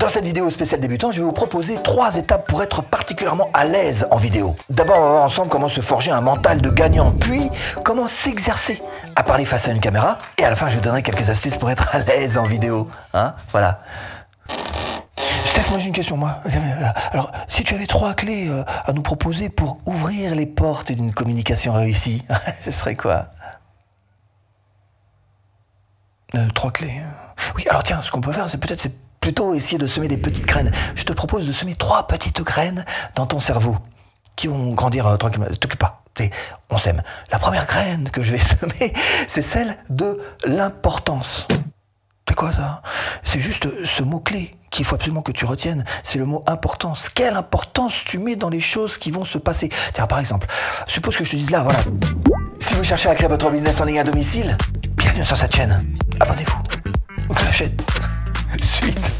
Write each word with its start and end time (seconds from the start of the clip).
Dans 0.00 0.08
cette 0.08 0.24
vidéo 0.24 0.48
spéciale 0.48 0.80
débutant, 0.80 1.10
je 1.10 1.18
vais 1.18 1.24
vous 1.24 1.32
proposer 1.32 1.76
trois 1.82 2.16
étapes 2.16 2.48
pour 2.48 2.62
être 2.62 2.80
particulièrement 2.82 3.50
à 3.52 3.66
l'aise 3.66 4.06
en 4.10 4.16
vidéo. 4.16 4.56
D'abord, 4.70 4.96
on 4.96 5.02
va 5.02 5.08
voir 5.10 5.24
ensemble 5.24 5.50
comment 5.50 5.68
se 5.68 5.82
forger 5.82 6.10
un 6.10 6.22
mental 6.22 6.62
de 6.62 6.70
gagnant, 6.70 7.12
puis 7.12 7.50
comment 7.84 8.08
s'exercer 8.08 8.80
à 9.14 9.22
parler 9.22 9.44
face 9.44 9.68
à 9.68 9.72
une 9.72 9.80
caméra, 9.80 10.16
et 10.38 10.44
à 10.46 10.48
la 10.48 10.56
fin, 10.56 10.70
je 10.70 10.76
vous 10.76 10.80
donnerai 10.80 11.02
quelques 11.02 11.28
astuces 11.28 11.58
pour 11.58 11.70
être 11.70 11.94
à 11.94 11.98
l'aise 11.98 12.38
en 12.38 12.44
vidéo. 12.44 12.88
Hein 13.12 13.34
Voilà. 13.50 13.82
Steph, 15.44 15.68
moi 15.68 15.78
j'ai 15.78 15.88
une 15.88 15.94
question, 15.94 16.16
moi. 16.16 16.38
Alors, 17.12 17.30
si 17.48 17.62
tu 17.62 17.74
avais 17.74 17.86
trois 17.86 18.14
clés 18.14 18.48
euh, 18.48 18.64
à 18.86 18.94
nous 18.94 19.02
proposer 19.02 19.50
pour 19.50 19.80
ouvrir 19.84 20.34
les 20.34 20.46
portes 20.46 20.92
d'une 20.92 21.12
communication 21.12 21.74
réussie, 21.74 22.24
ce 22.62 22.70
serait 22.70 22.94
quoi? 22.96 23.26
Euh, 26.36 26.48
Trois 26.54 26.70
clés. 26.70 27.02
Oui, 27.54 27.66
alors 27.68 27.82
tiens, 27.82 28.00
ce 28.00 28.10
qu'on 28.10 28.22
peut 28.22 28.32
faire, 28.32 28.48
c'est 28.48 28.56
peut-être 28.58 28.80
plutôt 29.20 29.54
essayer 29.54 29.78
de 29.78 29.86
semer 29.86 30.08
des 30.08 30.16
petites 30.16 30.46
graines. 30.46 30.72
Je 30.94 31.04
te 31.04 31.12
propose 31.12 31.46
de 31.46 31.52
semer 31.52 31.74
trois 31.76 32.06
petites 32.06 32.42
graines 32.42 32.84
dans 33.14 33.26
ton 33.26 33.40
cerveau 33.40 33.76
qui 34.36 34.46
vont 34.46 34.72
grandir 34.72 35.06
euh, 35.06 35.16
tranquillement. 35.16 35.46
T'occupe 35.60 35.78
pas. 35.78 36.02
on 36.70 36.78
sème. 36.78 37.02
La 37.30 37.38
première 37.38 37.66
graine 37.66 38.10
que 38.10 38.22
je 38.22 38.32
vais 38.32 38.38
semer, 38.38 38.92
c'est 39.26 39.42
celle 39.42 39.76
de 39.90 40.20
l'importance. 40.44 41.46
C'est 42.28 42.34
quoi 42.34 42.52
ça? 42.52 42.82
C'est 43.24 43.40
juste 43.40 43.68
ce 43.84 44.02
mot-clé 44.04 44.56
qu'il 44.70 44.84
faut 44.84 44.94
absolument 44.94 45.20
que 45.20 45.32
tu 45.32 45.44
retiennes. 45.44 45.84
C'est 46.04 46.18
le 46.18 46.26
mot 46.26 46.44
importance. 46.46 47.08
Quelle 47.08 47.34
importance 47.34 48.04
tu 48.04 48.18
mets 48.18 48.36
dans 48.36 48.48
les 48.48 48.60
choses 48.60 48.98
qui 48.98 49.10
vont 49.10 49.24
se 49.24 49.36
passer? 49.36 49.68
Tiens, 49.92 50.06
par 50.06 50.20
exemple, 50.20 50.46
suppose 50.86 51.16
que 51.16 51.24
je 51.24 51.32
te 51.32 51.36
dise 51.36 51.50
là, 51.50 51.64
voilà. 51.64 51.80
Si 52.60 52.74
vous 52.74 52.84
cherchez 52.84 53.08
à 53.08 53.16
créer 53.16 53.28
votre 53.28 53.50
business 53.50 53.80
en 53.80 53.84
ligne 53.84 53.98
à 53.98 54.04
domicile, 54.04 54.56
bienvenue 54.96 55.24
sur 55.24 55.36
cette 55.36 55.54
chaîne. 55.54 55.84
Abonnez-vous. 56.20 56.62
Clochette. 57.34 57.82
Suite. 58.62 59.12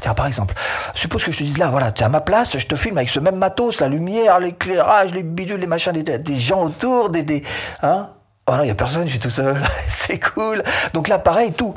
Tiens, 0.00 0.14
par 0.14 0.26
exemple, 0.26 0.54
suppose 0.94 1.24
que 1.24 1.32
je 1.32 1.38
te 1.38 1.44
dise 1.44 1.58
là, 1.58 1.68
voilà, 1.68 1.90
tu 1.90 2.02
es 2.02 2.04
à 2.04 2.08
ma 2.10 2.20
place, 2.20 2.58
je 2.58 2.66
te 2.66 2.76
filme 2.76 2.98
avec 2.98 3.08
ce 3.08 3.20
même 3.20 3.36
matos, 3.36 3.80
la 3.80 3.88
lumière, 3.88 4.38
l'éclairage, 4.38 5.14
les 5.14 5.22
bidules, 5.22 5.60
les 5.60 5.66
machins, 5.66 5.92
des, 5.92 6.36
gens 6.36 6.64
autour, 6.64 7.08
des, 7.08 7.22
des, 7.22 7.42
hein 7.82 8.10
Oh 8.46 8.52
non, 8.52 8.60
il 8.60 8.66
n'y 8.66 8.70
a 8.70 8.74
personne, 8.74 9.06
je 9.06 9.12
suis 9.12 9.18
tout 9.18 9.30
seul, 9.30 9.56
c'est 9.88 10.18
cool. 10.18 10.62
Donc 10.92 11.08
là, 11.08 11.18
pareil, 11.18 11.52
tout. 11.52 11.74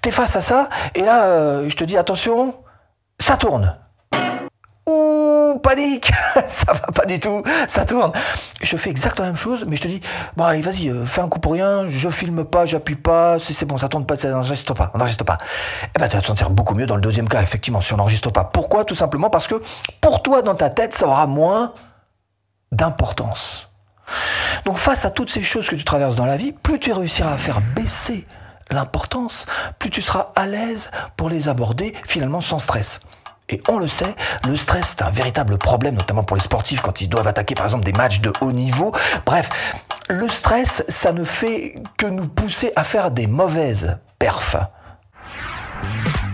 T'es 0.00 0.10
face 0.10 0.36
à 0.36 0.40
ça, 0.40 0.70
et 0.94 1.02
là, 1.02 1.24
euh, 1.26 1.68
je 1.68 1.76
te 1.76 1.84
dis, 1.84 1.98
attention, 1.98 2.54
ça 3.20 3.36
tourne. 3.36 3.76
Panique 5.58 6.12
Ça 6.46 6.72
va 6.72 6.92
pas 6.92 7.04
du 7.04 7.18
tout, 7.18 7.42
ça 7.68 7.84
tourne. 7.84 8.12
Je 8.62 8.76
fais 8.76 8.90
exactement 8.90 9.26
la 9.26 9.32
même 9.32 9.40
chose, 9.40 9.64
mais 9.68 9.76
je 9.76 9.82
te 9.82 9.88
dis, 9.88 10.00
bon 10.36 10.44
allez, 10.44 10.60
vas-y, 10.60 10.88
euh, 10.88 11.04
fais 11.04 11.20
un 11.20 11.28
coup 11.28 11.40
pour 11.40 11.52
rien, 11.52 11.86
je 11.86 12.08
filme 12.08 12.44
pas, 12.44 12.66
j'appuie 12.66 12.96
pas, 12.96 13.38
c'est 13.38 13.64
bon, 13.64 13.78
ça 13.78 13.88
tourne 13.88 14.06
pas, 14.06 14.16
ça 14.16 14.30
n'enregistre 14.30 14.74
pas, 14.74 14.90
on 14.94 14.98
n'enregistre 14.98 15.24
pas. 15.24 15.38
Eh 15.96 15.98
ben, 15.98 16.08
tu 16.08 16.16
vas 16.16 16.22
te 16.22 16.26
sentir 16.26 16.50
beaucoup 16.50 16.74
mieux 16.74 16.86
dans 16.86 16.96
le 16.96 17.02
deuxième 17.02 17.28
cas, 17.28 17.42
effectivement, 17.42 17.80
si 17.80 17.92
on 17.92 17.96
n'enregistre 17.96 18.30
pas. 18.30 18.44
Pourquoi? 18.44 18.84
Tout 18.84 18.94
simplement 18.94 19.30
parce 19.30 19.46
que 19.46 19.62
pour 20.00 20.22
toi, 20.22 20.42
dans 20.42 20.54
ta 20.54 20.70
tête, 20.70 20.94
ça 20.94 21.06
aura 21.06 21.26
moins 21.26 21.72
d'importance. 22.72 23.68
Donc 24.64 24.76
face 24.76 25.04
à 25.04 25.10
toutes 25.10 25.30
ces 25.30 25.42
choses 25.42 25.68
que 25.68 25.74
tu 25.74 25.84
traverses 25.84 26.14
dans 26.14 26.26
la 26.26 26.36
vie, 26.36 26.52
plus 26.52 26.78
tu 26.78 26.92
réussiras 26.92 27.32
à 27.32 27.36
faire 27.36 27.60
baisser 27.60 28.26
l'importance, 28.70 29.46
plus 29.78 29.90
tu 29.90 30.02
seras 30.02 30.32
à 30.34 30.46
l'aise 30.46 30.90
pour 31.16 31.28
les 31.28 31.48
aborder 31.48 31.94
finalement 32.04 32.40
sans 32.40 32.58
stress. 32.58 33.00
Et 33.48 33.62
on 33.68 33.78
le 33.78 33.86
sait, 33.86 34.14
le 34.46 34.56
stress 34.56 34.96
est 34.98 35.02
un 35.02 35.10
véritable 35.10 35.56
problème, 35.56 35.94
notamment 35.94 36.24
pour 36.24 36.36
les 36.36 36.42
sportifs 36.42 36.80
quand 36.80 37.00
ils 37.00 37.08
doivent 37.08 37.28
attaquer 37.28 37.54
par 37.54 37.66
exemple 37.66 37.84
des 37.84 37.92
matchs 37.92 38.20
de 38.20 38.32
haut 38.40 38.52
niveau. 38.52 38.92
Bref, 39.24 39.50
le 40.08 40.28
stress, 40.28 40.84
ça 40.88 41.12
ne 41.12 41.22
fait 41.22 41.80
que 41.96 42.06
nous 42.06 42.26
pousser 42.26 42.72
à 42.74 42.82
faire 42.82 43.12
des 43.12 43.26
mauvaises 43.26 43.98
perfs. 44.18 44.56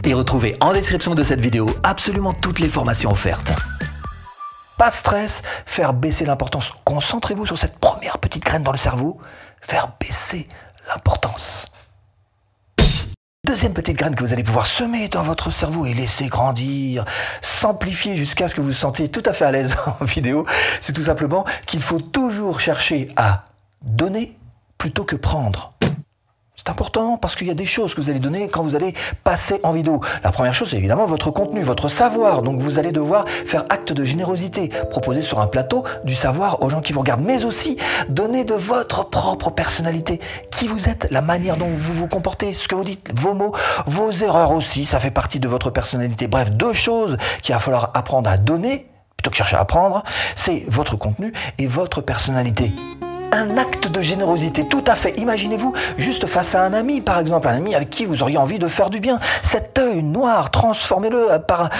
Et 0.05 0.15
retrouvez 0.15 0.57
en 0.61 0.73
description 0.73 1.15
de 1.15 1.23
cette 1.23 1.41
vidéo 1.41 1.71
absolument 1.83 2.33
toutes 2.33 2.61
les 2.61 2.69
formations 2.69 3.11
offertes. 3.13 3.53
Pas 4.79 4.89
de 4.89 4.95
stress, 4.95 5.43
faire 5.67 5.93
baisser 5.93 6.25
l'importance. 6.25 6.73
Concentrez-vous 6.85 7.47
sur 7.47 7.59
cette 7.59 7.79
première 7.79 8.19
petite 8.19 8.45
graine 8.45 8.63
dans 8.63 8.73
le 8.73 8.79
cerveau, 8.79 9.21
faire 9.61 9.91
baisser 10.01 10.49
l'importance. 10.89 11.67
Deuxième 13.53 13.75
petite 13.75 13.99
graine 13.99 14.15
que 14.15 14.25
vous 14.25 14.33
allez 14.33 14.45
pouvoir 14.45 14.67
semer 14.67 15.09
dans 15.09 15.21
votre 15.21 15.51
cerveau 15.51 15.85
et 15.85 15.93
laisser 15.93 16.29
grandir, 16.29 17.05
s'amplifier 17.43 18.17
jusqu'à 18.17 18.49
ce 18.49 18.55
que 18.55 18.63
vous 18.63 18.69
vous 18.69 18.73
sentiez 18.73 19.09
tout 19.09 19.23
à 19.27 19.35
fait 19.35 19.45
à 19.45 19.53
l'aise 19.53 19.77
en 20.01 20.07
vidéo, 20.07 20.47
c'est 20.81 20.95
tout 20.95 21.03
simplement 21.03 21.45
qu'il 21.67 21.83
faut 21.83 22.01
toujours 22.01 22.61
chercher 22.61 23.11
à 23.15 23.45
donner 23.83 24.39
plutôt 24.79 25.05
que 25.05 25.17
prendre. 25.17 25.75
C'est 26.65 26.71
important 26.71 27.17
parce 27.17 27.35
qu'il 27.35 27.49
y 27.49 27.51
a 27.51 27.55
des 27.55 27.65
choses 27.65 27.93
que 27.93 28.01
vous 28.01 28.09
allez 28.09 28.21
donner 28.21 28.47
quand 28.47 28.63
vous 28.63 28.77
allez 28.77 28.95
passer 29.25 29.59
en 29.65 29.73
vidéo. 29.73 30.01
La 30.23 30.31
première 30.31 30.55
chose, 30.55 30.71
c'est 30.71 30.77
évidemment 30.77 31.07
votre 31.07 31.33
contenu, 31.33 31.61
votre 31.61 31.89
savoir. 31.89 32.43
Donc 32.43 32.61
vous 32.61 32.79
allez 32.79 32.93
devoir 32.93 33.29
faire 33.29 33.65
acte 33.69 33.93
de 33.93 34.05
générosité, 34.05 34.69
proposer 34.89 35.23
sur 35.23 35.41
un 35.41 35.49
plateau 35.49 35.83
du 36.05 36.15
savoir 36.15 36.63
aux 36.63 36.71
gens 36.71 36.81
qui 36.81 36.93
vous 36.93 37.01
regardent, 37.01 37.25
mais 37.25 37.43
aussi 37.43 37.79
donner 38.09 38.45
de 38.45 38.55
votre 38.55 39.11
propre 39.11 39.51
personnalité, 39.51 40.21
qui 40.53 40.69
vous 40.69 40.89
êtes, 40.89 41.09
la 41.11 41.21
manière 41.21 41.57
dont 41.57 41.69
vous 41.69 41.95
vous 41.95 42.07
comportez, 42.07 42.55
ce 42.55 42.69
que 42.69 42.77
vous 42.77 42.85
dites, 42.85 43.11
vos 43.13 43.35
mots, 43.35 43.53
vos 43.87 44.13
erreurs 44.13 44.53
aussi, 44.53 44.85
ça 44.85 45.01
fait 45.01 45.11
partie 45.11 45.41
de 45.41 45.49
votre 45.49 45.71
personnalité. 45.71 46.29
Bref, 46.29 46.51
deux 46.51 46.75
choses 46.75 47.17
qu'il 47.43 47.57
va 47.57 47.61
falloir 47.61 47.91
apprendre 47.95 48.31
à 48.31 48.37
donner 48.37 48.87
plutôt 49.17 49.31
que 49.31 49.37
chercher 49.37 49.57
à 49.57 49.61
apprendre, 49.63 50.05
c'est 50.37 50.63
votre 50.69 50.95
contenu 50.95 51.33
et 51.59 51.67
votre 51.67 52.03
personnalité 52.03 52.71
un 53.33 53.57
acte 53.57 53.89
de 53.89 54.01
générosité. 54.01 54.69
Tout 54.69 54.85
à 54.87 54.95
fait. 54.95 55.19
Imaginez-vous 55.19 55.75
juste 55.99 56.27
face 56.27 56.55
à 56.55 56.63
un 56.63 56.73
ami, 56.73 57.01
par 57.01 57.19
exemple, 57.19 57.49
un 57.49 57.57
ami 57.57 57.75
avec 57.75 57.91
qui 57.91 58.05
vous 58.05 58.23
auriez 58.23 58.39
envie 58.39 58.59
de 58.59 58.69
faire 58.69 58.91
du 58.91 59.01
bien. 59.01 59.19
Cet 59.43 59.79
œil 59.79 60.03
noir, 60.03 60.51
transformez-le 60.51 61.39
par 61.47 61.71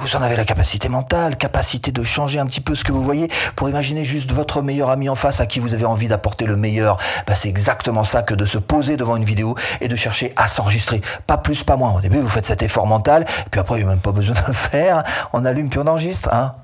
vous 0.00 0.16
en 0.16 0.22
avez 0.22 0.34
la 0.34 0.46
capacité 0.46 0.88
mentale, 0.88 1.36
capacité 1.36 1.92
de 1.92 2.02
changer 2.02 2.38
un 2.38 2.46
petit 2.46 2.62
peu 2.62 2.74
ce 2.74 2.84
que 2.84 2.92
vous 2.92 3.02
voyez 3.02 3.28
pour 3.54 3.68
imaginer 3.68 4.02
juste 4.02 4.32
votre 4.32 4.62
meilleur 4.62 4.88
ami 4.88 5.10
en 5.10 5.14
face 5.14 5.42
à 5.42 5.46
qui 5.46 5.60
vous 5.60 5.74
avez 5.74 5.84
envie 5.84 6.08
d'apporter 6.08 6.46
le 6.46 6.56
meilleur. 6.56 6.96
Bah, 7.26 7.34
c'est 7.34 7.50
exactement 7.50 8.02
ça 8.02 8.22
que 8.22 8.32
de 8.32 8.46
se 8.46 8.56
poser 8.56 8.96
devant 8.96 9.16
une 9.16 9.24
vidéo 9.24 9.56
et 9.82 9.88
de 9.88 9.96
chercher 9.96 10.32
à 10.36 10.48
s'enregistrer. 10.48 11.02
Pas 11.26 11.36
plus, 11.36 11.64
pas 11.64 11.76
moins. 11.76 11.92
Au 11.92 12.00
début, 12.00 12.18
vous 12.18 12.30
faites 12.30 12.46
cet 12.46 12.62
effort 12.62 12.86
mental, 12.86 13.26
puis 13.50 13.60
après, 13.60 13.74
il 13.74 13.84
n'y 13.84 13.88
a 13.88 13.90
même 13.90 14.00
pas 14.00 14.12
besoin 14.12 14.36
de 14.48 14.52
faire. 14.54 15.04
On 15.34 15.44
allume 15.44 15.68
puis 15.68 15.78
on 15.78 15.86
enregistre. 15.86 16.32
Hein 16.32 16.54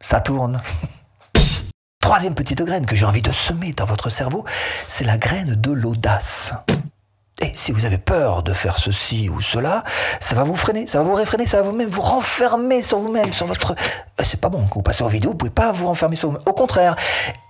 ça 0.00 0.20
tourne. 0.20 0.60
Troisième 2.02 2.34
petite 2.34 2.60
graine 2.62 2.84
que 2.84 2.96
j'ai 2.96 3.06
envie 3.06 3.22
de 3.22 3.30
semer 3.30 3.72
dans 3.74 3.84
votre 3.84 4.10
cerveau, 4.10 4.44
c'est 4.88 5.04
la 5.04 5.16
graine 5.16 5.54
de 5.54 5.70
l'audace. 5.70 6.52
Et 7.40 7.52
si 7.54 7.70
vous 7.70 7.86
avez 7.86 7.96
peur 7.96 8.42
de 8.42 8.52
faire 8.52 8.76
ceci 8.76 9.28
ou 9.28 9.40
cela, 9.40 9.84
ça 10.18 10.34
va 10.34 10.42
vous 10.42 10.56
freiner, 10.56 10.88
ça 10.88 10.98
va 10.98 11.04
vous 11.04 11.14
réfréner, 11.14 11.46
ça 11.46 11.58
va 11.58 11.62
vous-même 11.62 11.88
vous 11.88 12.02
renfermer 12.02 12.82
sur 12.82 12.98
vous-même, 12.98 13.32
sur 13.32 13.46
votre... 13.46 13.72
Euh, 13.72 14.24
c'est 14.24 14.40
pas 14.40 14.48
bon, 14.48 14.66
quand 14.68 14.80
vous 14.80 14.82
passez 14.82 15.04
en 15.04 15.08
vidéo, 15.08 15.30
vous 15.30 15.36
pouvez 15.36 15.50
pas 15.52 15.70
vous 15.70 15.86
renfermer 15.86 16.16
sur 16.16 16.28
vous-même. 16.28 16.42
Au 16.46 16.52
contraire, 16.52 16.96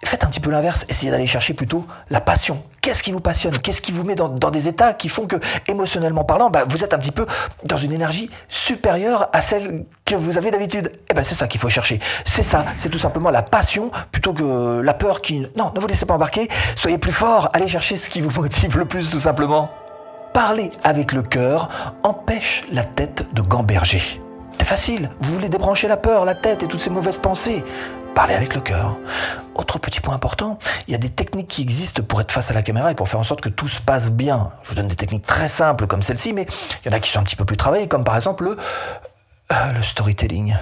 faites 0.04 0.24
un 0.24 0.28
petit 0.28 0.40
peu 0.40 0.50
l'inverse, 0.50 0.84
essayez 0.88 1.10
d'aller 1.10 1.26
chercher 1.26 1.54
plutôt 1.54 1.86
la 2.10 2.20
passion. 2.20 2.62
Qu'est-ce 2.80 3.02
qui 3.02 3.12
vous 3.12 3.20
passionne? 3.20 3.58
Qu'est-ce 3.58 3.80
qui 3.80 3.92
vous 3.92 4.02
met 4.02 4.14
dans, 4.14 4.28
des 4.28 4.68
états 4.68 4.94
qui 4.94 5.08
font 5.08 5.26
que, 5.26 5.36
émotionnellement 5.68 6.24
parlant, 6.24 6.50
bah, 6.50 6.64
vous 6.66 6.82
êtes 6.82 6.92
un 6.92 6.98
petit 6.98 7.12
peu 7.12 7.26
dans 7.64 7.76
une 7.76 7.92
énergie 7.92 8.28
supérieure 8.48 9.28
à 9.32 9.40
celle 9.40 9.86
que 10.04 10.14
vous 10.14 10.38
avez 10.38 10.50
d'habitude? 10.50 10.92
Eh 11.10 11.14
ben 11.14 11.22
c'est 11.22 11.34
ça 11.34 11.46
qu'il 11.46 11.60
faut 11.60 11.68
chercher. 11.68 12.00
C'est 12.24 12.42
ça, 12.42 12.64
c'est 12.76 12.88
tout 12.88 12.98
simplement 12.98 13.30
la 13.30 13.42
passion 13.42 13.90
plutôt 14.10 14.32
que 14.32 14.80
la 14.80 14.94
peur 14.94 15.20
qui... 15.22 15.46
Non, 15.56 15.72
ne 15.74 15.80
vous 15.80 15.86
laissez 15.86 16.06
pas 16.06 16.14
embarquer, 16.14 16.48
soyez 16.76 16.98
plus 16.98 17.12
fort, 17.12 17.50
allez 17.52 17.68
chercher 17.68 17.96
ce 17.96 18.10
qui 18.10 18.20
vous 18.20 18.30
motive 18.40 18.76
le 18.78 18.84
plus 18.84 19.10
tout 19.10 19.20
simplement. 19.20 19.70
Parler 20.32 20.70
avec 20.82 21.12
le 21.12 21.22
cœur 21.22 21.68
empêche 22.02 22.64
la 22.72 22.84
tête 22.84 23.26
de 23.34 23.42
gamberger. 23.42 24.20
C'est 24.58 24.64
facile, 24.64 25.10
vous 25.20 25.32
voulez 25.34 25.48
débrancher 25.48 25.88
la 25.88 25.96
peur, 25.96 26.24
la 26.24 26.34
tête 26.34 26.62
et 26.62 26.66
toutes 26.66 26.80
ces 26.80 26.90
mauvaises 26.90 27.18
pensées. 27.18 27.64
Parlez 28.14 28.34
avec 28.34 28.54
le 28.54 28.60
cœur. 28.60 28.98
Autre 29.54 29.78
petit 29.78 30.00
point 30.00 30.14
important, 30.14 30.58
il 30.86 30.92
y 30.92 30.94
a 30.94 30.98
des 30.98 31.08
techniques 31.08 31.48
qui 31.48 31.62
existent 31.62 32.02
pour 32.02 32.20
être 32.20 32.30
face 32.30 32.50
à 32.50 32.54
la 32.54 32.62
caméra 32.62 32.90
et 32.90 32.94
pour 32.94 33.08
faire 33.08 33.20
en 33.20 33.24
sorte 33.24 33.40
que 33.40 33.48
tout 33.48 33.68
se 33.68 33.80
passe 33.80 34.10
bien. 34.10 34.52
Je 34.62 34.70
vous 34.70 34.74
donne 34.74 34.88
des 34.88 34.96
techniques 34.96 35.26
très 35.26 35.48
simples 35.48 35.86
comme 35.86 36.02
celle-ci, 36.02 36.32
mais 36.32 36.46
il 36.84 36.90
y 36.90 36.94
en 36.94 36.96
a 36.96 37.00
qui 37.00 37.10
sont 37.10 37.20
un 37.20 37.22
petit 37.22 37.36
peu 37.36 37.44
plus 37.44 37.56
travaillées, 37.56 37.88
comme 37.88 38.04
par 38.04 38.16
exemple 38.16 38.44
le 38.44 38.56
ah, 39.48 39.70
le 39.74 39.82
storytelling. 39.82 40.54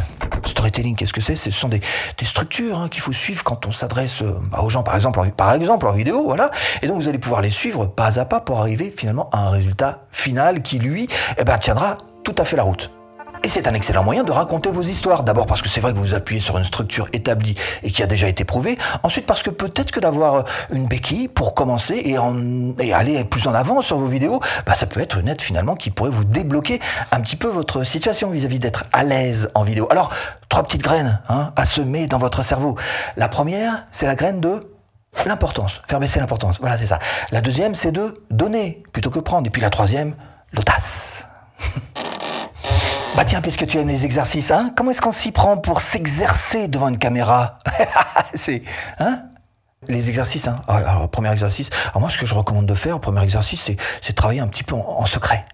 Storytelling, 0.44 0.96
qu'est-ce 0.96 1.12
que 1.12 1.20
c'est? 1.20 1.36
Ce 1.36 1.52
sont 1.52 1.68
des, 1.68 1.80
structures 2.24 2.76
hein, 2.76 2.88
qu'il 2.88 3.00
faut 3.00 3.12
suivre 3.12 3.44
quand 3.44 3.66
on 3.66 3.72
s'adresse 3.72 4.22
euh, 4.22 4.40
bah, 4.50 4.62
aux 4.62 4.68
gens, 4.68 4.82
par 4.82 4.96
exemple, 4.96 5.20
en, 5.20 5.30
par 5.30 5.52
exemple 5.52 5.86
en 5.86 5.92
vidéo, 5.92 6.24
voilà. 6.24 6.50
Et 6.82 6.88
donc 6.88 7.00
vous 7.00 7.08
allez 7.08 7.18
pouvoir 7.18 7.40
les 7.40 7.50
suivre 7.50 7.86
pas 7.86 8.18
à 8.18 8.24
pas 8.24 8.40
pour 8.40 8.58
arriver 8.58 8.92
finalement 8.96 9.30
à 9.32 9.38
un 9.38 9.50
résultat 9.50 10.06
final 10.10 10.62
qui, 10.62 10.80
lui, 10.80 11.08
eh 11.38 11.44
ben, 11.44 11.56
tiendra 11.58 11.98
tout 12.24 12.34
à 12.36 12.44
fait 12.44 12.56
la 12.56 12.64
route. 12.64 12.90
Et 13.42 13.48
c'est 13.48 13.66
un 13.66 13.72
excellent 13.72 14.04
moyen 14.04 14.22
de 14.22 14.32
raconter 14.32 14.70
vos 14.70 14.82
histoires. 14.82 15.22
D'abord 15.22 15.46
parce 15.46 15.62
que 15.62 15.68
c'est 15.68 15.80
vrai 15.80 15.94
que 15.94 15.98
vous 15.98 16.14
appuyez 16.14 16.40
sur 16.40 16.58
une 16.58 16.64
structure 16.64 17.08
établie 17.14 17.54
et 17.82 17.90
qui 17.90 18.02
a 18.02 18.06
déjà 18.06 18.28
été 18.28 18.44
prouvée. 18.44 18.76
Ensuite 19.02 19.24
parce 19.24 19.42
que 19.42 19.48
peut-être 19.48 19.92
que 19.92 20.00
d'avoir 20.00 20.34
euh, 20.34 20.42
une 20.70 20.86
béquille 20.86 21.28
pour 21.28 21.54
commencer 21.54 21.94
et, 21.94 22.16
et, 22.84 22.92
aller 22.92 23.24
plus 23.24 23.46
en 23.46 23.54
avant 23.54 23.80
sur 23.80 23.96
vos 23.96 24.06
vidéos, 24.06 24.40
bah 24.66 24.74
ça 24.74 24.86
peut 24.86 25.00
être 25.00 25.18
une 25.18 25.28
aide 25.28 25.40
finalement 25.40 25.74
qui 25.74 25.90
pourrait 25.90 26.10
vous 26.10 26.24
débloquer 26.24 26.80
un 27.12 27.20
petit 27.20 27.36
peu 27.36 27.48
votre 27.48 27.82
situation 27.82 28.28
vis-à-vis 28.28 28.58
d'être 28.58 28.84
à 28.92 29.04
l'aise 29.04 29.50
en 29.54 29.62
vidéo. 29.62 29.88
Alors, 29.90 30.10
trois 30.50 30.62
petites 30.62 30.82
graines 30.82 31.20
hein, 31.30 31.52
à 31.56 31.64
semer 31.64 32.06
dans 32.06 32.18
votre 32.18 32.42
cerveau. 32.42 32.76
La 33.16 33.28
première, 33.28 33.86
c'est 33.90 34.06
la 34.06 34.16
graine 34.16 34.40
de 34.40 34.60
l'importance, 35.24 35.80
faire 35.88 35.98
baisser 35.98 36.20
l'importance. 36.20 36.60
Voilà, 36.60 36.76
c'est 36.76 36.86
ça. 36.86 36.98
La 37.32 37.40
deuxième, 37.40 37.74
c'est 37.74 37.92
de 37.92 38.12
donner 38.30 38.82
plutôt 38.92 39.10
que 39.10 39.18
prendre. 39.18 39.46
Et 39.46 39.50
puis 39.50 39.62
la 39.62 39.70
troisième, 39.70 40.14
l'audace. 40.52 41.29
Bah 43.20 43.26
tiens, 43.26 43.42
puisque 43.42 43.66
tu 43.66 43.76
aimes 43.76 43.88
les 43.88 44.06
exercices, 44.06 44.50
hein, 44.50 44.72
comment 44.74 44.92
est-ce 44.92 45.02
qu'on 45.02 45.12
s'y 45.12 45.30
prend 45.30 45.58
pour 45.58 45.82
s'exercer 45.82 46.68
devant 46.68 46.88
une 46.88 46.96
caméra 46.96 47.58
C'est, 48.34 48.62
hein 48.98 49.24
les 49.88 50.08
exercices, 50.08 50.48
hein. 50.48 50.54
Ah, 50.66 50.76
alors, 50.76 51.10
premier 51.10 51.30
exercice. 51.30 51.68
Alors 51.90 52.00
moi, 52.00 52.08
ce 52.08 52.16
que 52.16 52.24
je 52.24 52.34
recommande 52.34 52.64
de 52.64 52.72
faire, 52.72 52.98
premier 52.98 53.22
exercice, 53.22 53.60
c'est, 53.60 53.76
c'est 54.00 54.14
travailler 54.14 54.40
un 54.40 54.48
petit 54.48 54.64
peu 54.64 54.74
en, 54.74 55.04
secret. 55.04 55.44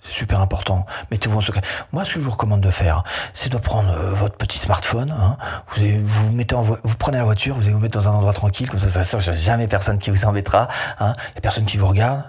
C'est 0.00 0.12
super 0.12 0.40
important. 0.40 0.86
Mettez-vous 1.10 1.38
en 1.38 1.40
secret. 1.40 1.62
Moi, 1.90 2.04
ce 2.04 2.14
que 2.14 2.20
je 2.20 2.24
vous 2.24 2.30
recommande 2.30 2.60
de 2.60 2.70
faire, 2.70 3.02
c'est 3.34 3.50
de 3.50 3.58
prendre 3.58 3.90
euh, 3.90 4.12
votre 4.12 4.36
petit 4.36 4.60
smartphone. 4.60 5.10
Hein. 5.10 5.36
Vous, 5.74 5.82
vous 6.04 6.30
mettez 6.30 6.54
vous 6.54 6.94
prenez 6.96 7.18
la 7.18 7.24
voiture, 7.24 7.56
vous 7.56 7.62
allez 7.62 7.72
vous 7.72 7.80
mettre 7.80 7.98
dans 7.98 8.08
un 8.08 8.12
endroit 8.12 8.34
tranquille, 8.34 8.70
comme 8.70 8.78
ça, 8.78 8.88
ça 8.88 9.02
sûr, 9.02 9.18
jamais 9.20 9.66
personne 9.66 9.98
qui 9.98 10.10
vous 10.10 10.26
embêtera. 10.26 10.68
Hein. 11.00 11.14
Il 11.32 11.34
y 11.34 11.38
a 11.38 11.40
personne 11.40 11.64
qui 11.64 11.76
vous 11.76 11.88
regarde. 11.88 12.22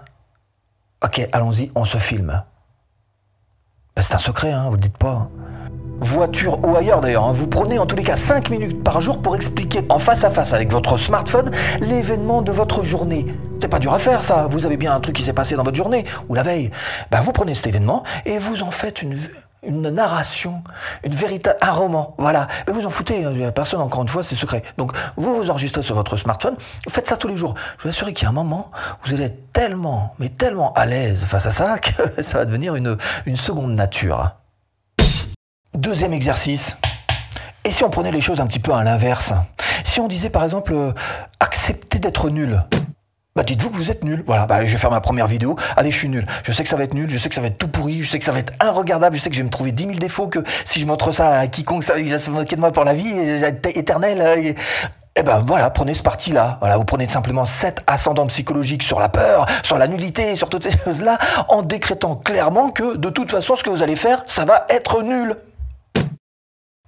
Ok, 1.04 1.30
allons-y, 1.34 1.72
on 1.76 1.86
se 1.86 2.00
filme. 2.00 2.42
Ben, 4.00 4.04
c'est 4.04 4.16
un 4.16 4.20
secret, 4.20 4.54
hein, 4.54 4.68
vous 4.70 4.78
ne 4.78 4.82
dites 4.82 4.98
pas. 4.98 5.30
Voiture 6.00 6.66
ou 6.66 6.78
ailleurs 6.78 7.02
d'ailleurs. 7.02 7.26
Hein. 7.26 7.34
Vous 7.34 7.48
prenez 7.48 7.80
en 7.80 7.86
tous 7.86 7.98
les 7.98 8.04
cas 8.06 8.16
5 8.16 8.50
minutes 8.50 8.82
par 8.82 9.02
jour 9.02 9.22
pour 9.22 9.36
expliquer 9.36 9.82
en 9.90 10.00
face 10.00 10.24
à 10.24 10.30
face 10.30 10.54
avec 10.54 10.72
votre 10.72 10.96
smartphone 10.96 11.52
l'événement 11.82 12.42
de 12.42 12.54
votre 12.54 12.82
journée. 12.82 13.26
C'est 13.62 13.68
pas 13.68 13.80
dur 13.80 13.94
à 13.94 14.00
faire 14.00 14.22
ça. 14.22 14.48
Vous 14.50 14.66
avez 14.66 14.78
bien 14.78 14.96
un 14.96 15.02
truc 15.02 15.18
qui 15.18 15.24
s'est 15.24 15.34
passé 15.34 15.58
dans 15.58 15.64
votre 15.64 15.76
journée 15.76 16.06
ou 16.30 16.34
la 16.34 16.44
veille. 16.44 16.72
Ben, 17.12 17.20
vous 17.20 17.34
prenez 17.34 17.54
cet 17.54 17.68
événement 17.68 18.06
et 18.26 18.38
vous 18.38 18.64
en 18.64 18.72
faites 18.72 19.02
une, 19.02 19.18
une 19.64 19.90
narration, 19.90 20.64
une 21.04 21.14
véritable, 21.14 21.58
un 21.62 21.72
roman, 21.72 22.16
voilà. 22.18 22.48
Mais 22.68 22.74
vous 22.74 22.86
en 22.86 22.90
foutez, 22.90 23.26
hein. 23.26 23.34
personne, 23.54 23.82
encore 23.82 24.02
une 24.02 24.08
fois, 24.08 24.24
c'est 24.24 24.36
secret. 24.36 24.64
Donc, 24.78 24.94
vous 25.18 25.36
vous 25.36 25.50
enregistrez 25.50 25.82
sur 25.82 25.96
votre 25.96 26.16
smartphone, 26.16 26.56
faites 26.88 27.08
ça 27.08 27.18
tous 27.18 27.28
les 27.28 27.36
jours. 27.36 27.56
Je 27.78 27.84
vous 27.84 27.90
assure 27.90 28.08
qu'il 28.08 28.24
y 28.24 28.26
a 28.26 28.30
un 28.30 28.34
moment, 28.34 28.72
vous 29.04 29.14
allez 29.14 29.26
être 29.26 29.52
tellement, 29.52 30.16
mais 30.20 30.30
tellement 30.30 30.74
à 30.74 30.86
l'aise 30.86 31.24
face 31.26 31.46
à 31.46 31.52
ça 31.52 31.78
que 31.80 32.22
ça 32.22 32.38
va 32.38 32.46
devenir 32.46 32.76
une, 32.76 32.98
une 33.26 33.38
seconde 33.38 33.74
nature. 33.74 34.32
Deuxième 35.74 36.14
exercice. 36.14 36.78
Et 37.66 37.72
si 37.72 37.84
on 37.84 37.90
prenait 37.90 38.12
les 38.12 38.22
choses 38.22 38.40
un 38.40 38.48
petit 38.48 38.60
peu 38.60 38.74
à 38.74 38.84
l'inverse? 38.84 39.34
Si 39.84 40.00
on 40.00 40.08
disait 40.08 40.30
par 40.30 40.44
exemple 40.44 40.74
euh, 40.74 40.94
accepter 41.40 42.00
d'être 42.00 42.30
nul 42.30 42.64
bah 43.40 43.44
dites-vous 43.46 43.70
que 43.70 43.78
vous 43.78 43.90
êtes 43.90 44.04
nul. 44.04 44.22
Voilà, 44.28 44.46
bah, 44.46 44.66
je 44.66 44.72
vais 44.74 44.78
faire 44.78 44.92
ma 44.92 45.00
première 45.00 45.28
vidéo. 45.28 45.56
Allez, 45.78 45.92
je 45.92 45.98
suis 45.98 46.10
nul. 46.10 46.26
Je 46.44 46.52
sais 46.52 46.64
que 46.64 46.68
ça 46.68 46.76
va 46.76 46.84
être 46.84 46.94
nul, 46.94 47.10
je 47.10 47.18
sais 47.18 47.30
que 47.30 47.36
ça 47.36 47.40
va 47.40 47.48
être 47.48 47.58
tout 47.58 47.70
pourri, 47.70 48.04
je 48.04 48.10
sais 48.10 48.20
que 48.20 48.26
ça 48.26 48.34
va 48.34 48.40
être 48.40 48.52
inregardable, 48.60 49.16
je 49.16 49.22
sais 49.22 49.30
que 49.30 49.36
je 49.38 49.40
vais 49.40 49.46
me 49.46 49.50
trouver 49.50 49.72
10 49.72 49.84
000 49.84 49.96
défauts, 49.96 50.28
que 50.28 50.40
si 50.66 50.82
je 50.82 50.86
montre 50.86 51.14
ça 51.14 51.40
à 51.40 51.48
quiconque, 51.48 51.84
ça 51.84 51.94
va 51.94 52.18
se 52.18 52.30
moquer 52.32 52.58
de 52.58 52.60
moi 52.60 52.74
pour 52.74 52.84
la 52.84 52.94
vie 52.94 53.14
éternelle. 53.76 54.44
Et, 54.44 54.56
eh 55.16 55.24
ben 55.24 55.42
voilà, 55.48 55.70
prenez 55.70 55.94
ce 55.94 56.04
parti-là. 56.04 56.58
Voilà, 56.60 56.76
vous 56.76 56.84
prenez 56.84 57.08
simplement 57.08 57.46
cet 57.46 57.82
ascendant 57.88 58.28
psychologique 58.28 58.84
sur 58.84 59.00
la 59.00 59.08
peur, 59.08 59.46
sur 59.64 59.78
la 59.78 59.88
nullité, 59.88 60.36
sur 60.36 60.50
toutes 60.50 60.70
ces 60.70 60.78
choses-là, 60.78 61.18
en 61.48 61.62
décrétant 61.62 62.18
clairement 62.18 62.72
que 62.72 62.98
de 62.98 63.10
toute 63.10 63.32
façon, 63.32 63.56
ce 63.56 63.64
que 63.64 63.70
vous 63.70 63.84
allez 63.84 63.96
faire, 63.96 64.22
ça 64.28 64.44
va 64.44 64.66
être 64.70 65.02
nul. 65.02 65.38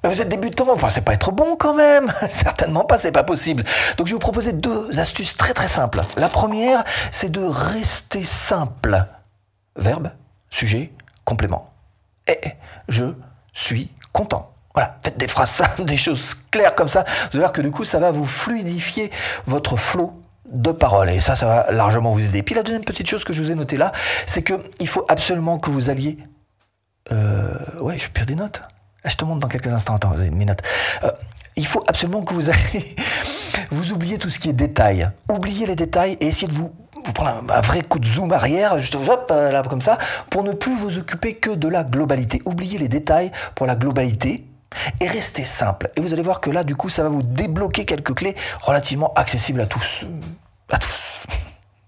Vous 0.04 0.20
êtes 0.20 0.30
débutant, 0.30 0.66
vous 0.66 0.76
pensez 0.78 1.02
pas 1.02 1.14
être 1.14 1.32
bon 1.32 1.56
quand 1.56 1.76
même 1.76 2.12
Certainement 2.30 2.84
pas, 2.84 2.98
c'est 2.98 3.12
pas 3.12 3.24
possible. 3.24 3.64
Donc 3.98 4.08
je 4.08 4.12
vais 4.12 4.16
vous 4.16 4.20
proposer 4.20 4.52
deux 4.52 5.00
astuces 5.00 5.38
très 5.38 5.54
très 5.54 5.68
simples. 5.68 6.04
La 6.18 6.28
première, 6.28 6.84
c'est 7.12 7.32
de 7.32 7.44
rester 7.44 8.24
simple. 8.24 9.06
Verbe, 9.76 10.12
sujet, 10.50 10.92
complément. 11.24 11.70
Et 12.28 12.40
je 12.88 13.14
suis 13.54 13.92
content. 14.12 14.54
Voilà, 14.74 14.98
faites 15.04 15.18
des 15.18 15.28
phrases 15.28 15.52
simples, 15.52 15.84
des 15.86 15.98
choses 15.98 16.34
claires 16.50 16.74
comme 16.74 16.88
ça. 16.88 17.04
Vous 17.04 17.30
allez 17.34 17.40
voir 17.40 17.54
que 17.54 17.62
du 17.62 17.70
coup, 17.70 17.86
ça 17.86 18.00
va 18.00 18.10
vous 18.10 18.26
fluidifier 18.26 19.12
votre 19.46 19.78
flot 19.78 20.20
de 20.52 20.72
parole. 20.72 21.12
Et 21.12 21.20
ça, 21.20 21.36
ça 21.36 21.46
va 21.46 21.72
largement 21.72 22.10
vous 22.10 22.26
aider. 22.26 22.42
Puis 22.42 22.56
la 22.56 22.64
deuxième 22.64 22.84
petite 22.84 23.08
chose 23.08 23.24
que 23.24 23.34
je 23.34 23.42
vous 23.42 23.52
ai 23.52 23.56
notée 23.56 23.78
là, 23.78 23.92
c'est 24.26 24.44
qu'il 24.44 24.88
faut 24.88 25.06
absolument 25.08 25.60
que 25.60 25.70
vous 25.70 25.90
alliez... 25.90 26.18
Euh, 27.12 27.58
ouais, 27.80 27.98
je 27.98 28.10
perds 28.10 28.26
des 28.26 28.36
notes. 28.36 28.62
Je 29.06 29.16
te 29.16 29.26
montre 29.26 29.40
dans 29.40 29.48
quelques 29.48 29.68
instants. 29.68 29.96
Attends, 29.96 30.14
mes 30.32 30.46
notes. 30.46 30.62
Euh, 31.04 31.12
il 31.56 31.66
faut 31.66 31.84
absolument 31.88 32.24
que 32.24 32.34
vous 32.34 32.50
vous 33.72 33.92
oubliez 33.92 34.18
tout 34.18 34.30
ce 34.30 34.40
qui 34.40 34.50
est 34.50 34.54
détail. 34.54 35.10
Oubliez 35.30 35.66
les 35.66 35.76
détails 35.76 36.18
et 36.20 36.28
essayez 36.28 36.48
de 36.48 36.54
vous 36.54 36.74
vous 37.04 37.14
prendre 37.14 37.52
un, 37.52 37.62
vrai 37.62 37.82
coup 37.82 38.00
de 38.00 38.06
zoom 38.06 38.32
arrière, 38.32 38.80
juste 38.80 38.96
hop, 38.96 39.32
euh, 39.32 39.52
là 39.52 39.64
comme 39.64 39.82
ça, 39.82 39.98
pour 40.30 40.44
ne 40.44 40.52
plus 40.52 40.76
vous 40.76 41.00
occuper 41.00 41.34
que 41.34 41.50
de 41.50 41.68
la 41.68 41.84
globalité. 41.84 42.42
Oubliez 42.46 42.78
les 42.78 42.88
détails 42.88 43.32
pour 43.56 43.66
la 43.66 43.76
globalité 43.76 44.46
et 45.00 45.08
restez 45.08 45.44
simple. 45.44 45.90
Et 45.96 46.02
vous 46.02 46.14
allez 46.14 46.22
voir 46.22 46.42
que 46.42 46.50
là, 46.50 46.64
du 46.64 46.76
coup, 46.76 46.90
ça 46.90 47.04
va 47.04 47.10
vous 47.10 47.24
débloquer 47.24 47.86
quelques 47.86 48.14
clés 48.14 48.36
relativement 48.62 49.14
accessibles 49.16 49.62
à 49.62 49.66
tous. 49.66 50.06
À 50.70 50.78
tous. 50.78 51.26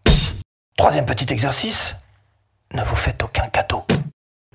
Troisième 0.77 1.05
petit 1.05 1.31
exercice, 1.31 1.95
ne 2.73 2.83
vous 2.83 2.95
faites 2.95 3.21
aucun 3.23 3.47
cadeau. 3.47 3.85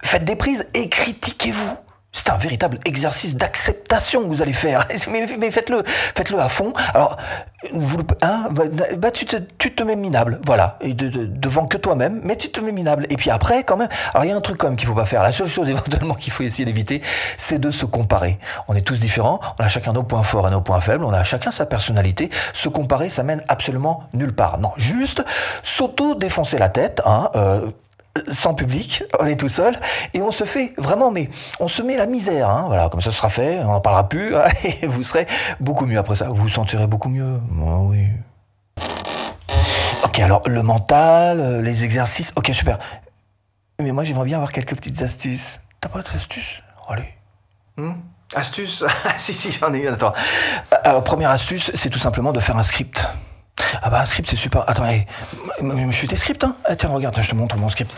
Faites 0.03 0.25
des 0.25 0.37
prises 0.37 0.67
et 0.75 0.89
critiquez-vous. 0.89 1.77
C'est 2.13 2.31
un 2.31 2.37
véritable 2.37 2.79
exercice 2.87 3.37
d'acceptation 3.37 4.23
que 4.23 4.29
vous 4.29 4.41
allez 4.41 4.55
faire. 4.55 4.87
Mais, 5.11 5.51
faites-le, 5.51 5.83
faites-le 5.85 6.41
à 6.41 6.49
fond. 6.49 6.73
Alors, 6.95 7.19
vous, 7.73 7.99
hein, 8.23 8.49
bah, 8.97 9.11
tu, 9.11 9.27
te, 9.27 9.83
mets 9.83 9.97
minable, 9.97 10.41
voilà, 10.45 10.79
et 10.81 10.95
de, 10.95 11.27
devant 11.27 11.67
que 11.67 11.77
toi-même, 11.77 12.21
mais 12.23 12.37
tu 12.37 12.51
te 12.51 12.61
mets 12.61 12.71
minable. 12.71 13.07
Et 13.11 13.17
puis 13.17 13.31
après, 13.31 13.65
quand 13.65 13.77
même, 13.77 13.89
alors 14.15 14.25
il 14.25 14.29
y 14.29 14.33
a 14.33 14.37
un 14.37 14.41
truc 14.41 14.59
quand 14.59 14.69
même 14.69 14.77
qu'il 14.77 14.87
faut 14.87 14.95
pas 14.95 15.05
faire. 15.05 15.23
La 15.23 15.33
seule 15.33 15.49
chose 15.49 15.69
éventuellement 15.71 16.15
qu'il 16.15 16.33
faut 16.33 16.45
essayer 16.45 16.65
d'éviter, 16.65 17.03
c'est 17.37 17.59
de 17.59 17.71
se 17.71 17.85
comparer. 17.85 18.39
On 18.69 18.75
est 18.75 18.83
tous 18.83 18.99
différents, 18.99 19.41
on 19.59 19.65
a 19.65 19.69
chacun 19.69 19.93
nos 19.93 20.05
points 20.05 20.23
forts 20.23 20.47
et 20.47 20.51
nos 20.51 20.61
points 20.61 20.81
faibles, 20.81 21.05
on 21.05 21.13
a 21.13 21.25
chacun 21.25 21.51
sa 21.51 21.67
personnalité. 21.67 22.31
Se 22.53 22.69
comparer, 22.69 23.09
ça 23.11 23.25
mène 23.25 23.43
absolument 23.49 24.05
nulle 24.13 24.35
part. 24.35 24.59
Non, 24.59 24.71
juste 24.77 25.25
s'auto-défoncer 25.65 26.59
la 26.59 26.69
tête, 26.69 27.03
hein, 27.05 27.31
euh, 27.35 27.71
sans 28.27 28.55
public, 28.55 29.05
on 29.21 29.27
est 29.27 29.37
tout 29.37 29.49
seul, 29.49 29.75
et 30.15 30.23
on 30.23 30.31
se 30.31 30.45
fait 30.45 30.75
vraiment, 30.79 31.11
mais 31.11 31.29
on 31.61 31.69
se 31.69 31.83
met 31.83 31.97
la 31.97 32.07
misère, 32.07 32.49
hein, 32.51 32.65
voilà, 32.67 32.89
comme 32.89 33.01
ça 33.01 33.11
sera 33.11 33.29
fait, 33.29 33.61
on 33.61 33.73
n'en 33.73 33.81
parlera 33.81 34.09
plus, 34.09 34.35
et 34.65 34.87
vous 34.87 35.03
serez 35.03 35.27
beaucoup 35.61 35.87
mieux 35.87 35.99
après 35.99 36.17
ça, 36.17 36.29
vous 36.29 36.43
vous 36.43 36.49
sentirez 36.49 36.87
beaucoup 36.87 37.09
mieux, 37.09 37.41
moi 37.51 37.79
oui. 37.81 38.07
Ok, 40.05 40.21
alors 40.21 40.43
le 40.47 40.63
mental, 40.63 41.41
euh, 41.41 41.63
les 41.63 41.85
exercices, 41.85 42.33
ok 42.37 42.51
super. 42.53 42.79
Mais 43.81 43.93
moi 43.93 44.05
j'aimerais 44.05 44.25
bien 44.25 44.37
avoir 44.37 44.53
quelques 44.53 44.75
petites 44.75 45.03
astuces. 45.03 45.61
T'as 45.81 45.89
pas 45.89 46.03
d'astuces 46.03 46.63
Allez. 46.89 47.09
Hmm? 47.77 47.93
Astuce 48.35 48.85
Si, 49.17 49.33
si, 49.33 49.53
j'en 49.53 49.73
ai 49.73 49.79
une, 49.79 49.89
attends. 49.89 50.13
Euh, 50.73 50.77
alors, 50.85 51.05
première 51.05 51.31
astuce, 51.31 51.71
c'est 51.75 51.91
tout 51.91 51.99
simplement 51.99 52.33
de 52.33 52.41
faire 52.41 52.57
un 52.57 52.63
script. 52.63 53.09
Ah 53.83 53.91
bah 53.91 54.01
un 54.01 54.05
script 54.05 54.29
c'est 54.29 54.37
super. 54.37 54.69
Attends, 54.69 54.89
je 55.61 55.91
suis 55.91 56.09
tes 56.09 56.17
scripts, 56.17 56.45
hein 56.45 56.57
ah, 56.65 56.77
Tiens, 56.77 56.91
regarde, 56.91 57.21
je 57.21 57.29
te 57.29 57.35
montre 57.35 57.57
mon 57.57 57.69
script. 57.69 57.97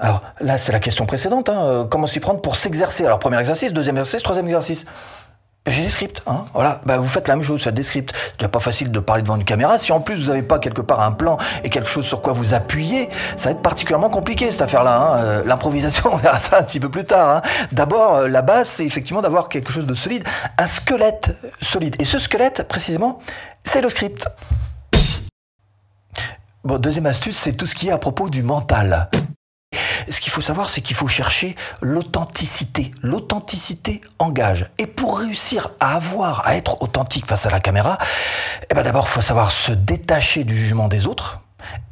Alors 0.00 0.22
là, 0.40 0.56
c'est 0.56 0.72
la 0.72 0.80
question 0.80 1.04
précédente. 1.04 1.50
Hein. 1.50 1.62
Euh, 1.62 1.84
comment 1.84 2.06
s'y 2.06 2.20
prendre 2.20 2.40
pour 2.40 2.56
s'exercer? 2.56 3.04
Alors 3.04 3.18
premier 3.18 3.38
exercice, 3.38 3.72
deuxième 3.72 3.98
exercice, 3.98 4.22
troisième 4.22 4.46
exercice. 4.46 4.86
J'ai 5.66 5.82
des 5.82 5.90
scripts, 5.90 6.22
hein. 6.26 6.46
Voilà. 6.54 6.80
Bah, 6.86 6.96
vous 6.96 7.06
faites 7.06 7.28
la 7.28 7.36
même 7.36 7.44
chose, 7.44 7.62
faites 7.62 7.74
des 7.74 7.82
scripts. 7.82 8.14
C'est 8.14 8.38
déjà 8.38 8.48
pas 8.48 8.60
facile 8.60 8.90
de 8.90 8.98
parler 8.98 9.22
devant 9.22 9.36
une 9.36 9.44
caméra. 9.44 9.76
Si 9.76 9.92
en 9.92 10.00
plus 10.00 10.16
vous 10.16 10.28
n'avez 10.28 10.42
pas 10.42 10.58
quelque 10.58 10.80
part 10.80 11.02
un 11.02 11.12
plan 11.12 11.36
et 11.64 11.68
quelque 11.68 11.88
chose 11.88 12.06
sur 12.06 12.22
quoi 12.22 12.32
vous 12.32 12.54
appuyer, 12.54 13.10
ça 13.36 13.50
va 13.50 13.50
être 13.50 13.60
particulièrement 13.60 14.08
compliqué 14.08 14.50
cette 14.50 14.62
affaire-là. 14.62 14.96
Hein. 14.96 15.16
Euh, 15.18 15.42
l'improvisation, 15.44 16.10
on 16.14 16.16
verra 16.16 16.38
ça 16.38 16.60
un 16.60 16.62
petit 16.62 16.80
peu 16.80 16.88
plus 16.88 17.04
tard. 17.04 17.28
Hein. 17.28 17.42
D'abord, 17.72 18.14
euh, 18.14 18.28
la 18.28 18.40
base, 18.40 18.70
c'est 18.70 18.86
effectivement 18.86 19.20
d'avoir 19.20 19.50
quelque 19.50 19.70
chose 19.70 19.84
de 19.84 19.92
solide, 19.92 20.24
un 20.56 20.66
squelette 20.66 21.36
solide. 21.60 21.96
Et 21.98 22.06
ce 22.06 22.18
squelette, 22.18 22.66
précisément, 22.66 23.18
c'est 23.62 23.82
le 23.82 23.90
script. 23.90 24.28
Bon, 26.64 26.78
deuxième 26.78 27.06
astuce, 27.06 27.36
c'est 27.36 27.52
tout 27.52 27.66
ce 27.66 27.74
qui 27.74 27.88
est 27.88 27.92
à 27.92 27.98
propos 27.98 28.30
du 28.30 28.42
mental 28.42 29.10
ce 30.10 30.20
qu'il 30.20 30.32
faut 30.32 30.40
savoir, 30.40 30.68
c'est 30.70 30.80
qu'il 30.80 30.96
faut 30.96 31.08
chercher 31.08 31.56
l'authenticité. 31.80 32.90
L'authenticité 33.02 34.00
engage. 34.18 34.70
Et 34.78 34.86
pour 34.86 35.18
réussir 35.18 35.70
à 35.80 35.94
avoir, 35.94 36.46
à 36.46 36.56
être 36.56 36.82
authentique 36.82 37.26
face 37.26 37.46
à 37.46 37.50
la 37.50 37.60
caméra, 37.60 37.98
eh 38.70 38.74
ben 38.74 38.82
d'abord, 38.82 39.06
il 39.08 39.12
faut 39.12 39.20
savoir 39.20 39.50
se 39.50 39.72
détacher 39.72 40.44
du 40.44 40.56
jugement 40.56 40.88
des 40.88 41.06
autres 41.06 41.40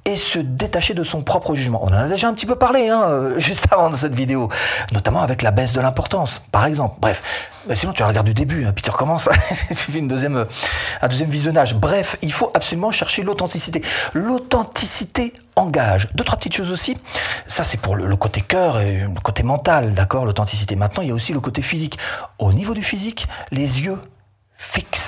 et 0.05 0.17
se 0.17 0.39
détacher 0.39 0.95
de 0.95 1.03
son 1.03 1.23
propre 1.23 1.55
jugement. 1.55 1.81
On 1.83 1.89
en 1.89 1.93
a 1.93 2.09
déjà 2.09 2.29
un 2.29 2.35
petit 2.35 2.47
peu 2.47 2.57
parlé 2.57 2.89
hein, 2.89 3.03
euh, 3.09 3.39
juste 3.39 3.67
avant 3.71 3.91
dans 3.91 3.97
cette 3.97 4.15
vidéo, 4.15 4.49
notamment 4.93 5.21
avec 5.21 5.43
la 5.43 5.51
baisse 5.51 5.73
de 5.73 5.81
l'importance, 5.81 6.41
par 6.51 6.65
exemple. 6.65 6.97
Bref, 7.01 7.23
bah, 7.67 7.75
sinon 7.75 7.93
tu 7.93 8.03
regardes 8.03 8.27
du 8.27 8.35
début, 8.35 8.65
hein, 8.65 8.73
puis 8.75 8.83
tu 8.85 8.91
recommences, 8.91 9.29
il 9.71 9.77
suffit 9.77 9.99
une 9.99 10.09
deuxième, 10.09 10.47
un 11.03 11.09
deuxième 11.09 11.29
visionnage. 11.29 11.75
Bref, 11.75 12.17
il 12.23 12.33
faut 12.33 12.51
absolument 12.55 12.91
chercher 12.91 13.23
l'authenticité. 13.23 13.83
L'authenticité 14.15 15.35
engage. 15.59 16.09
Deux, 16.15 16.25
trois 16.25 16.39
petites 16.39 16.55
choses 16.55 16.73
aussi. 16.73 16.97
Ça, 17.47 17.65
c'est 17.65 17.81
pour 17.81 17.97
le, 17.97 18.17
côté 18.17 18.41
cœur 18.41 18.81
et 18.81 19.01
le 19.01 19.21
côté 19.21 19.43
mental, 19.43 19.95
d'accord, 19.95 20.25
l'authenticité. 20.25 20.77
Maintenant, 20.77 21.03
il 21.03 21.09
y 21.09 21.13
a 21.13 21.15
aussi 21.15 21.33
le 21.33 21.41
côté 21.41 21.63
physique. 21.63 21.99
Au 22.39 22.53
niveau 22.53 22.75
du 22.75 22.83
physique, 22.83 23.27
les 23.51 23.83
yeux 23.83 23.99
fixes 24.57 25.08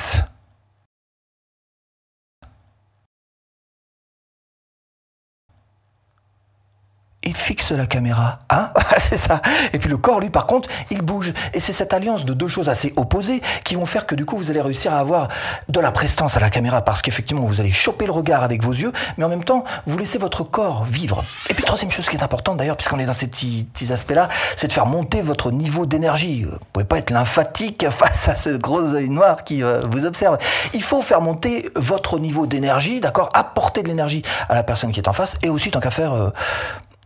il 7.30 7.36
fixe 7.36 7.70
la 7.70 7.86
caméra. 7.86 8.40
Hein 8.50 8.70
C'est 8.98 9.16
ça. 9.16 9.40
Et 9.72 9.78
puis 9.78 9.88
le 9.88 9.96
corps, 9.98 10.18
lui, 10.18 10.30
par 10.30 10.46
contre, 10.46 10.68
il 10.90 11.00
bouge. 11.02 11.32
Et 11.54 11.60
c'est 11.60 11.72
cette 11.72 11.94
alliance 11.94 12.24
de 12.24 12.34
deux 12.34 12.48
choses 12.48 12.68
assez 12.68 12.92
opposées 12.96 13.40
qui 13.64 13.76
vont 13.76 13.86
faire 13.86 14.04
que 14.04 14.16
du 14.16 14.24
coup, 14.26 14.36
vous 14.36 14.50
allez 14.50 14.60
réussir 14.60 14.92
à 14.92 14.98
avoir 14.98 15.28
de 15.68 15.78
la 15.78 15.92
prestance 15.92 16.36
à 16.36 16.40
la 16.40 16.50
caméra 16.50 16.82
parce 16.82 17.02
qu'effectivement, 17.02 17.42
vous 17.42 17.60
allez 17.60 17.70
choper 17.70 18.06
le 18.06 18.10
regard 18.10 18.42
avec 18.42 18.64
vos 18.64 18.72
yeux, 18.72 18.92
mais 19.16 19.24
en 19.24 19.28
même 19.28 19.44
temps, 19.44 19.62
vous 19.86 19.96
laissez 19.96 20.18
votre 20.18 20.42
corps 20.42 20.82
vivre. 20.82 21.24
Et 21.48 21.54
puis, 21.54 21.62
troisième 21.62 21.92
chose 21.92 22.08
qui 22.08 22.16
est 22.16 22.22
importante 22.24 22.56
d'ailleurs, 22.56 22.76
puisqu'on 22.76 22.98
est 22.98 23.06
dans 23.06 23.12
ces 23.12 23.28
petits, 23.28 23.68
aspects-là, 23.92 24.28
c'est 24.56 24.66
de 24.66 24.72
faire 24.72 24.86
monter 24.86 25.22
votre 25.22 25.52
niveau 25.52 25.86
d'énergie. 25.86 26.42
Vous 26.42 26.58
pouvez 26.72 26.84
pas 26.84 26.98
être 26.98 27.10
lymphatique 27.10 27.88
face 27.90 28.28
à 28.28 28.34
ce 28.34 28.50
gros 28.50 28.92
œil 28.94 29.08
noir 29.08 29.44
qui 29.44 29.62
euh, 29.62 29.82
vous 29.88 30.04
observe. 30.04 30.36
Il 30.74 30.82
faut 30.82 31.00
faire 31.00 31.20
monter 31.20 31.70
votre 31.76 32.18
niveau 32.18 32.46
d'énergie, 32.46 32.98
d'accord 32.98 33.28
Apporter 33.34 33.84
de 33.84 33.88
l'énergie 33.88 34.22
à 34.48 34.54
la 34.54 34.64
personne 34.64 34.90
qui 34.90 34.98
est 34.98 35.08
en 35.08 35.12
face 35.12 35.38
et 35.44 35.48
aussi, 35.48 35.70
tant 35.70 35.78
qu'à 35.78 35.92
faire, 35.92 36.12
euh, 36.12 36.30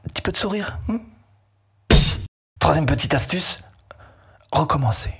un 0.04 0.08
petit 0.08 0.23
peu 0.23 0.32
de 0.32 0.37
sourire. 0.37 0.78
Hmm? 0.88 0.99
Troisième 2.58 2.87
petite 2.87 3.14
astuce, 3.14 3.61
recommencer. 4.52 5.14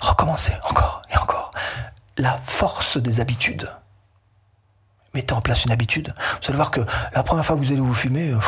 Recommencer 0.00 0.52
encore 0.68 1.02
et 1.10 1.16
encore. 1.16 1.50
La 2.16 2.36
force 2.36 2.98
des 2.98 3.20
habitudes. 3.20 3.70
Mettez 5.14 5.32
en 5.32 5.40
place 5.40 5.64
une 5.64 5.72
habitude. 5.72 6.14
Vous 6.40 6.48
allez 6.48 6.56
voir 6.56 6.70
que 6.70 6.80
la 7.14 7.22
première 7.22 7.44
fois 7.44 7.56
que 7.56 7.60
vous 7.60 7.72
allez 7.72 7.80
vous 7.80 7.94
euh, 8.32 8.40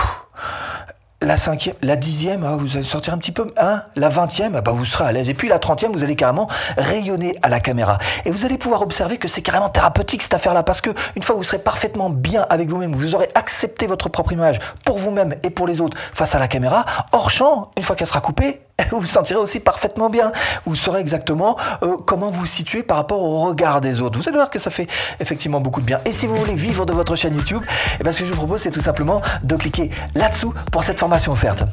la 1.22 1.36
cinquième, 1.36 1.74
la 1.82 1.96
dixième, 1.96 2.44
ah, 2.44 2.56
vous 2.58 2.76
allez 2.76 2.86
sortir 2.86 3.12
un 3.12 3.18
petit 3.18 3.32
peu, 3.32 3.52
hein, 3.58 3.82
la 3.94 4.08
vingtième, 4.08 4.56
ah, 4.56 4.62
bah, 4.62 4.72
vous 4.72 4.86
serez 4.86 5.04
à 5.04 5.12
l'aise. 5.12 5.28
Et 5.28 5.34
puis 5.34 5.48
la 5.48 5.58
trentième, 5.58 5.92
vous 5.92 6.02
allez 6.02 6.16
carrément 6.16 6.48
rayonner 6.78 7.36
à 7.42 7.48
la 7.48 7.60
caméra. 7.60 7.98
Et 8.24 8.30
vous 8.30 8.46
allez 8.46 8.56
pouvoir 8.56 8.80
observer 8.80 9.18
que 9.18 9.28
c'est 9.28 9.42
carrément 9.42 9.68
thérapeutique 9.68 10.22
cette 10.22 10.34
affaire-là, 10.34 10.62
parce 10.62 10.80
que 10.80 10.90
une 11.16 11.22
fois 11.22 11.34
que 11.34 11.38
vous 11.38 11.44
serez 11.44 11.58
parfaitement 11.58 12.08
bien 12.08 12.46
avec 12.48 12.70
vous-même, 12.70 12.94
vous 12.94 13.14
aurez 13.14 13.28
accepté 13.34 13.86
votre 13.86 14.08
propre 14.08 14.32
image 14.32 14.60
pour 14.84 14.96
vous-même 14.96 15.36
et 15.42 15.50
pour 15.50 15.66
les 15.66 15.80
autres 15.80 15.96
face 16.12 16.34
à 16.34 16.38
la 16.38 16.48
caméra, 16.48 16.86
hors 17.12 17.28
champ, 17.28 17.70
une 17.76 17.82
fois 17.82 17.96
qu'elle 17.96 18.08
sera 18.08 18.22
coupée, 18.22 18.62
vous 18.90 19.00
vous 19.00 19.06
sentirez 19.06 19.38
aussi 19.38 19.60
parfaitement 19.60 20.10
bien. 20.10 20.32
Vous 20.64 20.74
saurez 20.74 21.00
exactement 21.00 21.56
euh, 21.82 21.96
comment 22.06 22.30
vous 22.30 22.46
situer 22.46 22.82
par 22.82 22.96
rapport 22.96 23.22
au 23.22 23.40
regard 23.40 23.80
des 23.80 24.00
autres. 24.00 24.18
Vous 24.18 24.28
allez 24.28 24.36
voir 24.38 24.50
que 24.50 24.58
ça 24.58 24.70
fait 24.70 24.86
effectivement 25.20 25.60
beaucoup 25.60 25.80
de 25.80 25.86
bien. 25.86 26.00
Et 26.04 26.12
si 26.12 26.26
vous 26.26 26.36
voulez 26.36 26.54
vivre 26.54 26.86
de 26.86 26.92
votre 26.92 27.14
chaîne 27.14 27.34
YouTube, 27.34 27.62
eh 27.98 28.02
bien, 28.02 28.12
ce 28.12 28.20
que 28.20 28.24
je 28.24 28.30
vous 28.30 28.36
propose, 28.36 28.60
c'est 28.60 28.70
tout 28.70 28.80
simplement 28.80 29.20
de 29.42 29.56
cliquer 29.56 29.90
là-dessous 30.14 30.54
pour 30.72 30.84
cette 30.84 30.98
formation 30.98 31.32
offerte. 31.32 31.64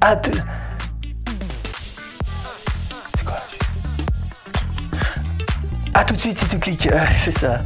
À 0.00 0.20
C'est 3.16 3.24
quoi 3.24 3.36
À 5.94 6.04
tout 6.04 6.14
de 6.14 6.20
suite 6.20 6.38
si 6.38 6.48
tu 6.48 6.58
cliques. 6.58 6.88
c'est 7.16 7.30
ça. 7.30 7.60